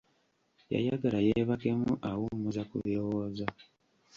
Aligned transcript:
Yayagala 0.73 1.19
yeebakemu 1.27 1.91
awummuza 2.09 2.61
ku 2.69 2.75
kirowoozo. 2.83 3.45